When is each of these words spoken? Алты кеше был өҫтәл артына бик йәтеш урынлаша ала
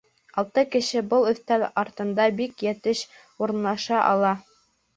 Алты 0.41 0.61
кеше 0.75 1.03
был 1.11 1.27
өҫтәл 1.33 1.67
артына 1.83 2.27
бик 2.41 2.65
йәтеш 2.69 3.05
урынлаша 3.45 4.05
ала 4.09 4.37